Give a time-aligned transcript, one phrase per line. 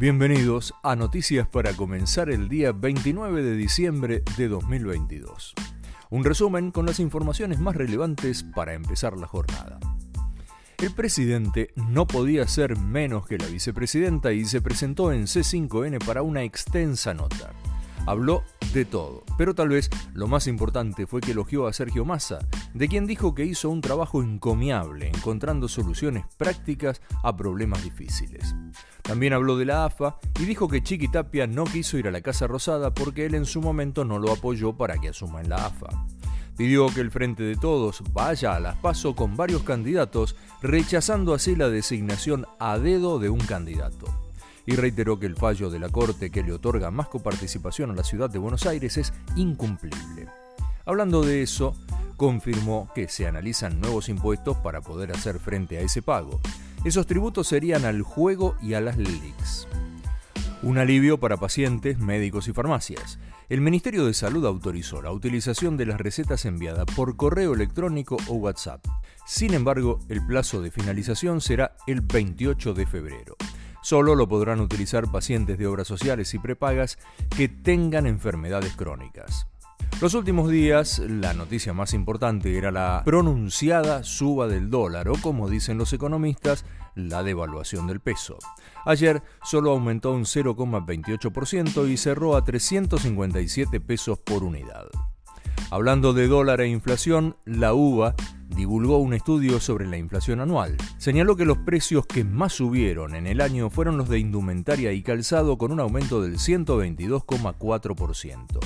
[0.00, 5.56] Bienvenidos a Noticias para comenzar el día 29 de diciembre de 2022.
[6.10, 9.80] Un resumen con las informaciones más relevantes para empezar la jornada.
[10.80, 16.22] El presidente no podía ser menos que la vicepresidenta y se presentó en C5N para
[16.22, 17.50] una extensa nota.
[18.06, 22.38] Habló de todo, pero tal vez lo más importante fue que elogió a Sergio Massa,
[22.74, 28.54] de quien dijo que hizo un trabajo encomiable encontrando soluciones prácticas a problemas difíciles.
[29.02, 32.20] También habló de la AFA y dijo que Chiqui Tapia no quiso ir a la
[32.20, 35.66] Casa Rosada porque él en su momento no lo apoyó para que asuma en la
[35.66, 35.88] AFA.
[36.56, 41.54] Pidió que el Frente de Todos vaya a las PASO con varios candidatos, rechazando así
[41.54, 44.27] la designación a dedo de un candidato
[44.68, 48.04] y reiteró que el fallo de la Corte que le otorga más coparticipación a la
[48.04, 50.28] ciudad de Buenos Aires es incumplible.
[50.84, 51.74] Hablando de eso,
[52.18, 56.38] confirmó que se analizan nuevos impuestos para poder hacer frente a ese pago.
[56.84, 59.68] Esos tributos serían al juego y a las LELIX.
[60.62, 63.18] Un alivio para pacientes, médicos y farmacias.
[63.48, 68.34] El Ministerio de Salud autorizó la utilización de las recetas enviadas por correo electrónico o
[68.34, 68.84] WhatsApp.
[69.26, 73.36] Sin embargo, el plazo de finalización será el 28 de febrero.
[73.82, 76.98] Solo lo podrán utilizar pacientes de obras sociales y prepagas
[77.36, 79.46] que tengan enfermedades crónicas.
[80.00, 85.48] Los últimos días, la noticia más importante era la pronunciada suba del dólar o, como
[85.48, 88.38] dicen los economistas, la devaluación del peso.
[88.84, 94.86] Ayer solo aumentó un 0,28% y cerró a 357 pesos por unidad.
[95.70, 98.14] Hablando de dólar e inflación, la UBA
[98.58, 100.76] divulgó un estudio sobre la inflación anual.
[100.96, 105.04] Señaló que los precios que más subieron en el año fueron los de indumentaria y
[105.04, 108.58] calzado con un aumento del 122,4%.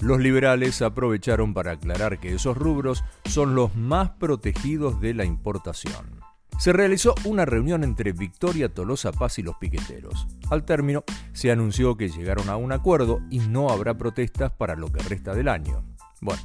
[0.00, 6.18] Los liberales aprovecharon para aclarar que esos rubros son los más protegidos de la importación.
[6.58, 10.26] Se realizó una reunión entre Victoria Tolosa Paz y los piqueteros.
[10.50, 14.90] Al término, se anunció que llegaron a un acuerdo y no habrá protestas para lo
[14.90, 15.84] que resta del año.
[16.20, 16.42] Bueno,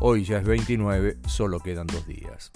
[0.00, 2.52] Hoy ya es 29, solo quedan dos días.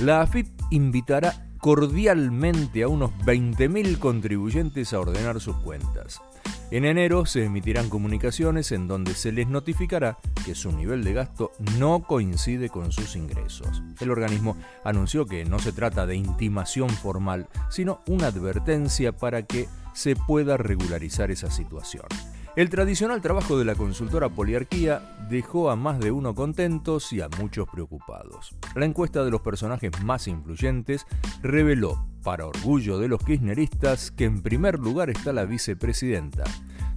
[0.00, 6.22] La AFIP invitará cordialmente a unos 20.000 contribuyentes a ordenar sus cuentas.
[6.70, 10.16] En enero se emitirán comunicaciones en donde se les notificará
[10.46, 13.82] que su nivel de gasto no coincide con sus ingresos.
[14.00, 19.68] El organismo anunció que no se trata de intimación formal, sino una advertencia para que
[19.92, 22.06] se pueda regularizar esa situación.
[22.54, 27.30] El tradicional trabajo de la consultora Poliarquía dejó a más de uno contentos y a
[27.40, 28.54] muchos preocupados.
[28.74, 31.06] La encuesta de los personajes más influyentes
[31.40, 36.44] reveló, para orgullo de los kirchneristas, que en primer lugar está la vicepresidenta,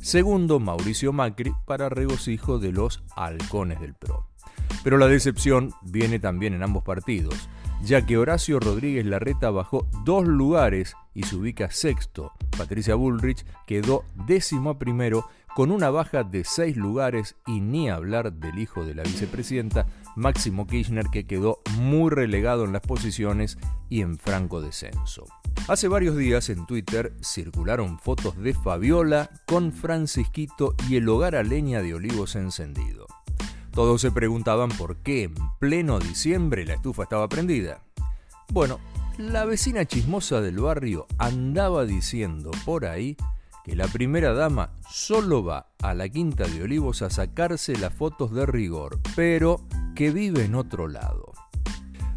[0.01, 4.27] segundo Mauricio Macri, para regocijo de los halcones del PRO.
[4.83, 7.47] Pero la decepción viene también en ambos partidos,
[7.85, 12.31] ya que Horacio Rodríguez Larreta bajó dos lugares y se ubica sexto.
[12.57, 18.57] Patricia Bullrich quedó décimo primero con una baja de seis lugares y ni hablar del
[18.57, 19.85] hijo de la vicepresidenta,
[20.15, 23.57] Máximo Kirchner, que quedó muy relegado en las posiciones
[23.87, 25.25] y en franco descenso.
[25.67, 31.43] Hace varios días en Twitter circularon fotos de Fabiola con Francisquito y el hogar a
[31.43, 33.05] leña de olivos encendido.
[33.75, 37.83] Todos se preguntaban por qué en pleno diciembre la estufa estaba prendida.
[38.53, 38.79] Bueno,
[39.17, 43.17] la vecina chismosa del barrio andaba diciendo por ahí
[43.65, 48.31] que la primera dama solo va a la Quinta de Olivos a sacarse las fotos
[48.33, 49.59] de rigor, pero
[49.93, 51.33] que vive en otro lado.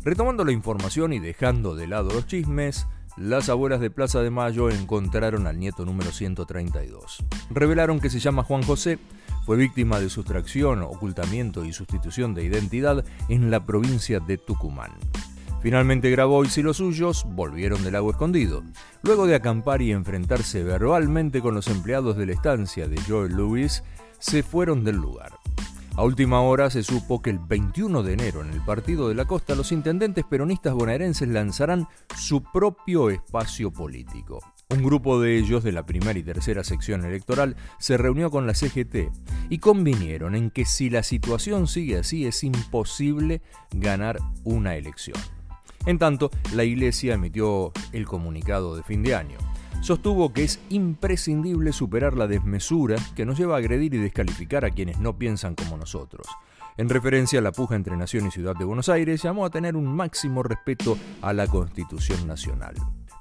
[0.05, 2.87] Retomando la información y dejando de lado los chismes,
[3.17, 7.25] las abuelas de Plaza de Mayo encontraron al nieto número 132.
[7.51, 9.01] Revelaron que se llama Juan José,
[9.49, 14.91] fue víctima de sustracción, ocultamiento y sustitución de identidad en la provincia de Tucumán.
[15.63, 18.63] Finalmente Grabois y los suyos volvieron del lago escondido.
[19.01, 23.85] Luego de acampar y enfrentarse verbalmente con los empleados de la estancia de Joel Lewis,
[24.19, 25.33] se fueron del lugar.
[25.97, 29.25] A última hora se supo que el 21 de enero en el Partido de la
[29.25, 34.41] Costa los intendentes peronistas bonaerenses lanzarán su propio espacio político.
[34.71, 38.53] Un grupo de ellos de la primera y tercera sección electoral se reunió con la
[38.53, 39.11] CGT
[39.49, 45.17] y convinieron en que si la situación sigue así es imposible ganar una elección.
[45.87, 49.39] En tanto, la Iglesia emitió el comunicado de fin de año.
[49.81, 54.71] Sostuvo que es imprescindible superar la desmesura que nos lleva a agredir y descalificar a
[54.71, 56.27] quienes no piensan como nosotros.
[56.77, 59.77] En referencia a la puja entre Nación y Ciudad de Buenos Aires, llamó a tener
[59.77, 62.75] un máximo respeto a la Constitución Nacional.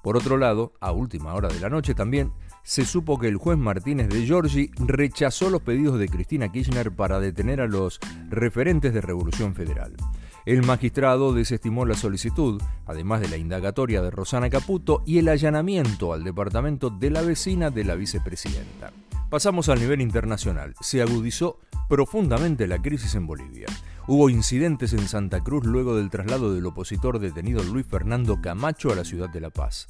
[0.08, 2.32] Por otro lado, a última hora de la noche también,
[2.64, 7.20] se supo que el juez Martínez de Giorgi rechazó los pedidos de Cristina Kirchner para
[7.20, 8.00] detener a los
[8.30, 9.98] referentes de Revolución Federal.
[10.46, 16.14] El magistrado desestimó la solicitud, además de la indagatoria de Rosana Caputo y el allanamiento
[16.14, 18.94] al departamento de la vecina de la vicepresidenta.
[19.30, 20.74] Pasamos al nivel internacional.
[20.80, 23.66] Se agudizó profundamente la crisis en Bolivia.
[24.10, 28.96] Hubo incidentes en Santa Cruz luego del traslado del opositor detenido Luis Fernando Camacho a
[28.96, 29.90] la ciudad de La Paz.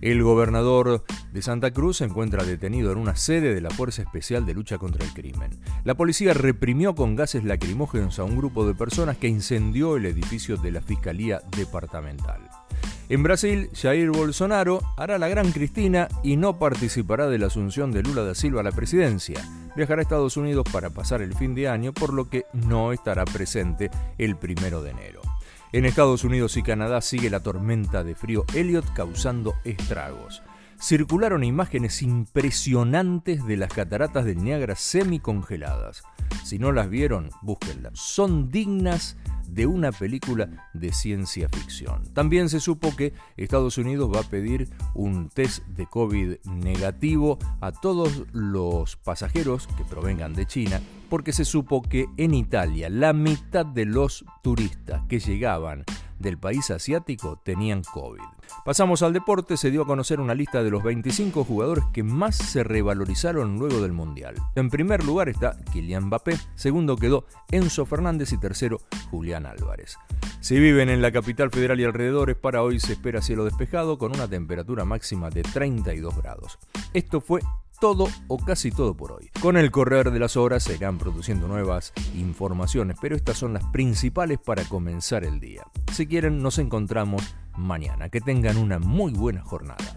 [0.00, 4.46] El gobernador de Santa Cruz se encuentra detenido en una sede de la Fuerza Especial
[4.46, 5.50] de Lucha contra el Crimen.
[5.82, 10.56] La policía reprimió con gases lacrimógenos a un grupo de personas que incendió el edificio
[10.56, 12.48] de la Fiscalía Departamental.
[13.08, 18.04] En Brasil, Jair Bolsonaro hará la gran Cristina y no participará de la asunción de
[18.04, 19.40] Lula da Silva a la presidencia.
[19.76, 23.26] Viajará a Estados Unidos para pasar el fin de año, por lo que no estará
[23.26, 25.20] presente el primero de enero.
[25.70, 30.42] En Estados Unidos y Canadá sigue la tormenta de frío Elliot causando estragos.
[30.80, 36.02] Circularon imágenes impresionantes de las cataratas del Niágara semicongeladas.
[36.42, 37.98] Si no las vieron, búsquenlas.
[37.98, 39.18] Son dignas
[39.48, 42.04] de una película de ciencia ficción.
[42.12, 47.72] También se supo que Estados Unidos va a pedir un test de COVID negativo a
[47.72, 53.64] todos los pasajeros que provengan de China, porque se supo que en Italia la mitad
[53.64, 55.84] de los turistas que llegaban
[56.18, 58.22] del país asiático tenían COVID.
[58.64, 62.36] Pasamos al deporte, se dio a conocer una lista de los 25 jugadores que más
[62.36, 64.34] se revalorizaron luego del Mundial.
[64.54, 68.80] En primer lugar está Kylian Mbappé, segundo quedó Enzo Fernández y tercero
[69.10, 69.98] Julián Álvarez.
[70.40, 74.14] Si viven en la capital federal y alrededores, para hoy se espera cielo despejado con
[74.14, 76.58] una temperatura máxima de 32 grados.
[76.92, 77.40] Esto fue
[77.78, 79.30] todo o casi todo por hoy.
[79.40, 83.64] Con el correr de las horas se irán produciendo nuevas informaciones, pero estas son las
[83.64, 85.64] principales para comenzar el día.
[85.92, 87.22] Si quieren, nos encontramos
[87.56, 88.08] mañana.
[88.08, 89.95] Que tengan una muy buena jornada.